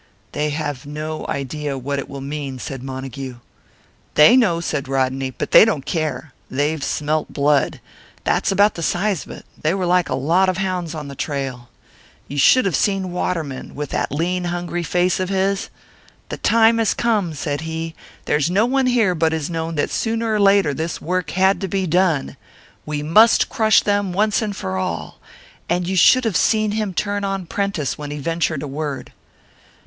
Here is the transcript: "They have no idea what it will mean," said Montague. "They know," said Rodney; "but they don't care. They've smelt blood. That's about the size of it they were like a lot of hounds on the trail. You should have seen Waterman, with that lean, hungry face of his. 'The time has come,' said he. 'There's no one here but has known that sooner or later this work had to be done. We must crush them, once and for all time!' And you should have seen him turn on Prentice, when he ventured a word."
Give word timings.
"They 0.31 0.49
have 0.49 0.87
no 0.87 1.27
idea 1.29 1.77
what 1.77 1.99
it 1.99 2.09
will 2.09 2.21
mean," 2.21 2.57
said 2.57 2.81
Montague. 2.81 3.35
"They 4.15 4.35
know," 4.35 4.59
said 4.59 4.87
Rodney; 4.87 5.29
"but 5.29 5.51
they 5.51 5.63
don't 5.63 5.85
care. 5.85 6.33
They've 6.49 6.83
smelt 6.83 7.31
blood. 7.31 7.79
That's 8.23 8.51
about 8.51 8.73
the 8.73 8.81
size 8.81 9.25
of 9.25 9.31
it 9.31 9.45
they 9.61 9.75
were 9.75 9.85
like 9.85 10.09
a 10.09 10.15
lot 10.15 10.49
of 10.49 10.57
hounds 10.57 10.95
on 10.95 11.07
the 11.07 11.13
trail. 11.13 11.69
You 12.27 12.39
should 12.39 12.65
have 12.65 12.75
seen 12.75 13.11
Waterman, 13.11 13.75
with 13.75 13.91
that 13.91 14.11
lean, 14.11 14.45
hungry 14.45 14.81
face 14.81 15.19
of 15.19 15.29
his. 15.29 15.69
'The 16.29 16.37
time 16.37 16.79
has 16.79 16.95
come,' 16.95 17.35
said 17.35 17.61
he. 17.61 17.93
'There's 18.25 18.49
no 18.49 18.65
one 18.65 18.87
here 18.87 19.13
but 19.13 19.33
has 19.33 19.51
known 19.51 19.75
that 19.75 19.91
sooner 19.91 20.33
or 20.33 20.39
later 20.39 20.73
this 20.73 20.99
work 20.99 21.29
had 21.29 21.61
to 21.61 21.67
be 21.67 21.85
done. 21.85 22.37
We 22.87 23.03
must 23.03 23.49
crush 23.49 23.83
them, 23.83 24.13
once 24.13 24.41
and 24.41 24.55
for 24.55 24.77
all 24.77 25.19
time!' 25.69 25.77
And 25.77 25.87
you 25.87 25.95
should 25.95 26.25
have 26.25 26.37
seen 26.37 26.71
him 26.71 26.91
turn 26.95 27.23
on 27.23 27.45
Prentice, 27.45 27.99
when 27.99 28.09
he 28.09 28.17
ventured 28.17 28.63
a 28.63 28.67
word." 28.67 29.11